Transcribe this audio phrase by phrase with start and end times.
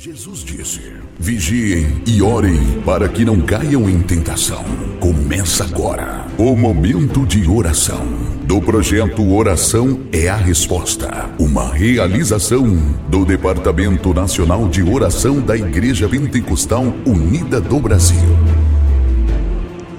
[0.00, 4.62] Jesus disse: Vigiem e orem para que não caiam em tentação.
[5.00, 8.06] Começa agora o momento de oração
[8.44, 12.64] do projeto Oração é a Resposta, uma realização
[13.08, 18.20] do Departamento Nacional de Oração da Igreja Pentecostal Unida do Brasil.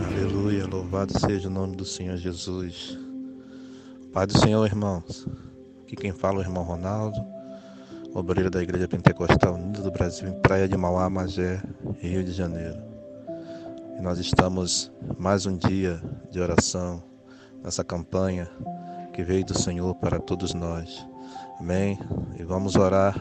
[0.08, 2.98] Aleluia, louvado seja o nome do Senhor Jesus.
[4.14, 5.28] Pai do Senhor, irmãos.
[5.84, 7.39] Aqui quem fala é o irmão Ronaldo
[8.14, 11.62] obreiro da Igreja Pentecostal Unida do Brasil, em Praia de Mauá, Magé,
[12.00, 12.78] Rio de Janeiro.
[13.98, 16.02] E nós estamos mais um dia
[16.32, 17.04] de oração
[17.64, 18.50] nessa campanha
[19.14, 21.06] que veio do Senhor para todos nós.
[21.60, 22.00] Amém?
[22.40, 23.20] E vamos orar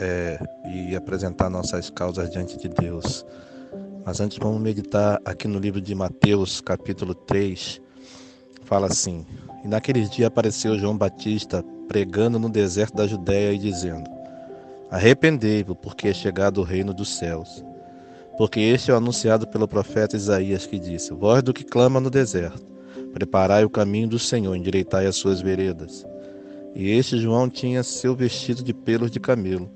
[0.00, 0.38] é,
[0.72, 3.26] e apresentar nossas causas diante de Deus.
[4.04, 7.80] Mas antes vamos meditar aqui no livro de Mateus, capítulo 3.
[8.64, 9.26] Fala assim:
[9.64, 14.10] E naqueles dias apareceu João Batista pregando no deserto da Judéia e dizendo:
[14.90, 17.64] Arrependei-vos, porque é chegado o reino dos céus.
[18.36, 22.10] Porque este é o anunciado pelo profeta Isaías que disse: Voz do que clama no
[22.10, 22.66] deserto,
[23.12, 26.04] preparai o caminho do Senhor, endireitai as suas veredas.
[26.74, 29.70] E este João tinha seu vestido de pelos de camelo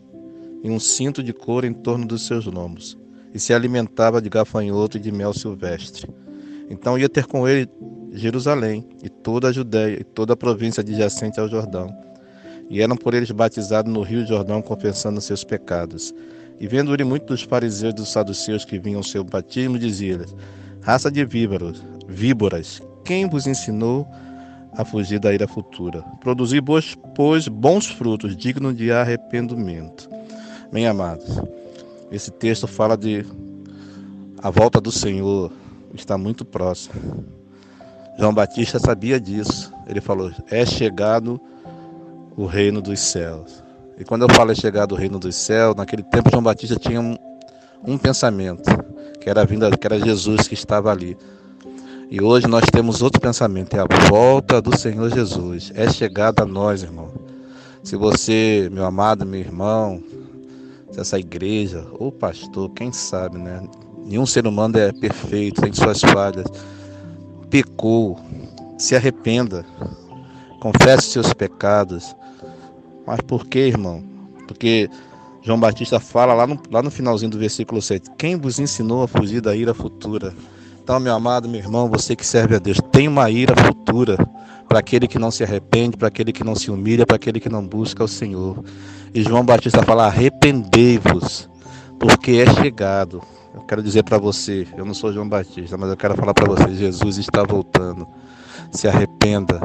[0.63, 2.99] e um cinto de couro em torno dos seus lombos,
[3.33, 6.09] e se alimentava de gafanhoto e de mel silvestre.
[6.69, 7.69] Então ia ter com ele
[8.17, 11.95] Jerusalém e toda a Judéia e toda a província adjacente ao Jordão.
[12.69, 16.13] E eram por eles batizados no rio Jordão, confessando seus pecados.
[16.59, 20.35] E vendo-lhe muitos dos fariseus e dos saduceus que vinham ao seu batismo, dizia-lhes:
[20.81, 24.07] Raça de víboras, víboras, quem vos ensinou
[24.73, 26.03] a fugir da ira futura?
[26.21, 26.61] Produzi,
[27.15, 30.09] pois, bons frutos, dignos de arrependimento.
[30.73, 31.41] Bem amados,
[32.11, 33.25] esse texto fala de
[34.43, 35.53] a volta do Senhor
[35.95, 36.95] está muito próxima.
[38.19, 39.73] João Batista sabia disso.
[39.87, 41.41] Ele falou: É chegado
[42.37, 43.63] o reino dos céus.
[43.99, 47.01] E quando eu falo é chegado o reino dos céus, naquele tempo João Batista tinha
[47.01, 47.17] um,
[47.87, 48.71] um pensamento,
[49.21, 51.17] que era vinda, que era Jesus que estava ali.
[52.11, 55.73] E hoje nós temos outro pensamento, é a volta do Senhor Jesus.
[55.75, 57.11] É chegada a nós, irmão.
[57.83, 60.03] Se você, meu amado, meu irmão,
[60.91, 63.63] se essa igreja, ou pastor, quem sabe, né?
[64.05, 66.47] Nenhum ser humano é perfeito, tem suas falhas
[67.51, 68.19] pecou,
[68.79, 69.65] se arrependa,
[70.61, 72.15] confesse seus pecados.
[73.07, 74.03] Mas por que, irmão?
[74.47, 74.91] Porque
[75.43, 79.09] João Batista fala lá no, lá no finalzinho do versículo 7: Quem vos ensinou a
[79.09, 80.35] fugir da ira futura?
[80.83, 84.17] Então, meu amado, meu irmão, você que serve a Deus, tem uma ira futura
[84.69, 87.49] para aquele que não se arrepende, para aquele que não se humilha, para aquele que
[87.49, 88.63] não busca o Senhor.
[89.15, 91.49] E João Batista fala: arrependei-vos,
[91.99, 93.23] porque é chegado
[93.57, 96.45] eu quero dizer para você, eu não sou João Batista, mas eu quero falar para
[96.47, 98.07] você, Jesus está voltando.
[98.71, 99.59] Se arrependa,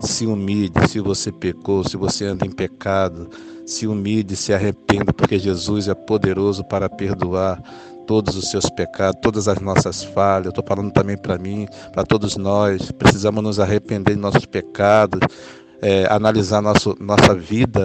[0.00, 3.28] se humilhe, se você pecou, se você anda em pecado,
[3.66, 7.62] se humilhe, se arrependa, porque Jesus é poderoso para perdoar
[8.06, 10.46] todos os seus pecados, todas as nossas falhas.
[10.46, 12.90] Eu estou falando também para mim, para todos nós.
[12.92, 15.20] Precisamos nos arrepender de nossos pecados,
[15.82, 17.84] é, analisar nosso, nossa vida.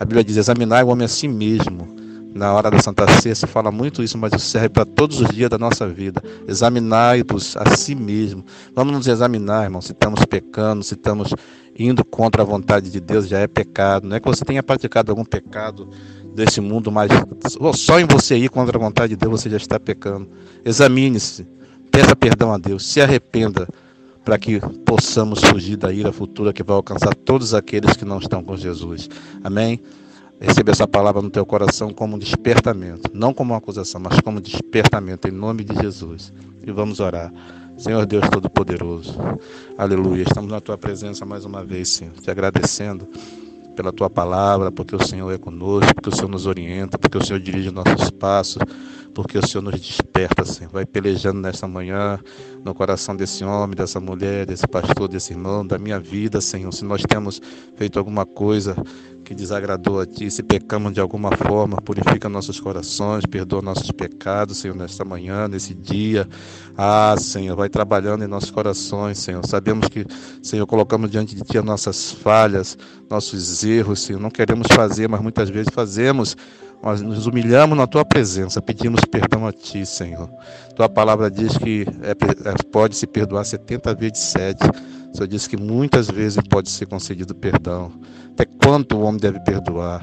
[0.00, 2.05] A Bíblia diz: examinar o homem a si mesmo
[2.36, 5.48] na hora da Santa Ceia fala muito isso, mas isso serve para todos os dias
[5.48, 6.22] da nossa vida.
[6.46, 8.44] Examinai-vos a si mesmo.
[8.74, 11.34] Vamos nos examinar, irmão, se estamos pecando, se estamos
[11.78, 14.06] indo contra a vontade de Deus, já é pecado.
[14.06, 15.88] Não é que você tenha praticado algum pecado
[16.34, 17.10] desse mundo, mas
[17.74, 20.28] só em você ir contra a vontade de Deus você já está pecando.
[20.64, 21.46] Examine-se,
[21.90, 23.66] peça perdão a Deus, se arrependa
[24.24, 28.42] para que possamos fugir da ira futura que vai alcançar todos aqueles que não estão
[28.42, 29.08] com Jesus.
[29.42, 29.80] Amém?
[30.40, 34.38] Receba essa palavra no teu coração como um despertamento, não como uma acusação, mas como
[34.38, 36.32] um despertamento em nome de Jesus.
[36.62, 37.32] E vamos orar.
[37.78, 39.18] Senhor Deus Todo-Poderoso,
[39.76, 40.22] aleluia.
[40.22, 43.08] Estamos na tua presença mais uma vez, Senhor, te agradecendo
[43.74, 47.24] pela tua palavra, porque o Senhor é conosco, porque o Senhor nos orienta, porque o
[47.24, 48.58] Senhor dirige nossos passos,
[49.16, 50.70] porque o Senhor nos desperta, Senhor.
[50.70, 52.20] Vai pelejando nesta manhã
[52.62, 56.70] no coração desse homem, dessa mulher, desse pastor, desse irmão, da minha vida, Senhor.
[56.70, 57.40] Se nós temos
[57.76, 58.76] feito alguma coisa
[59.24, 64.58] que desagradou a Ti, se pecamos de alguma forma, purifica nossos corações, perdoa nossos pecados,
[64.58, 66.28] Senhor, nesta manhã, nesse dia.
[66.76, 69.44] Ah, Senhor, vai trabalhando em nossos corações, Senhor.
[69.46, 70.04] Sabemos que,
[70.42, 72.76] Senhor, colocamos diante de Ti as nossas falhas,
[73.08, 74.20] nossos erros, Senhor.
[74.20, 76.36] Não queremos fazer, mas muitas vezes fazemos.
[76.86, 80.30] Nós nos humilhamos na Tua presença, pedimos perdão a Ti, Senhor.
[80.76, 84.56] Tua palavra diz que é, é, pode se perdoar 70 vezes 7.
[85.12, 87.90] O Senhor diz que muitas vezes pode ser concedido perdão.
[88.30, 90.00] Até quanto o homem deve perdoar?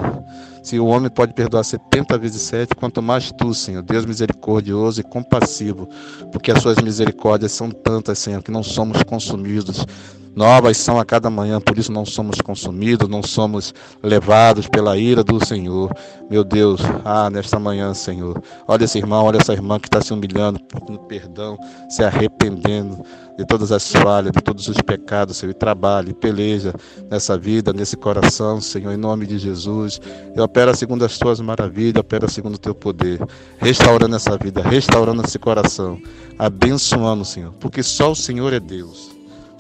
[0.62, 5.06] Se o homem pode perdoar 70 vezes 7, quanto mais tu, Senhor, Deus misericordioso e
[5.06, 5.88] compassivo,
[6.34, 9.86] porque as suas misericórdias são tantas, Senhor, que não somos consumidos
[10.36, 15.24] Novas são a cada manhã, por isso não somos consumidos, não somos levados pela ira
[15.24, 15.94] do Senhor.
[16.28, 20.12] Meu Deus, ah, nesta manhã, Senhor, olha esse irmão, olha essa irmã que está se
[20.12, 21.56] humilhando, pedindo perdão,
[21.88, 23.06] se arrependendo
[23.38, 26.74] de todas as falhas, de todos os pecados, Senhor, e trabalhe, peleja
[27.12, 30.00] nessa vida, nesse coração, Senhor, em nome de Jesus.
[30.36, 33.20] E opera segundo as tuas maravilhas, opera segundo o teu poder,
[33.60, 36.02] restaurando essa vida, restaurando esse coração,
[36.40, 39.14] abençoando, Senhor, porque só o Senhor é Deus.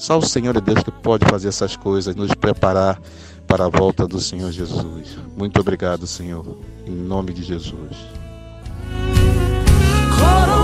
[0.04, 3.00] Só o Senhor é Deus que pode fazer essas coisas, nos preparar
[3.48, 5.18] para a volta do Senhor Jesus.
[5.38, 7.96] Muito obrigado, Senhor, em nome de Jesus.
[10.20, 10.63] Coroamos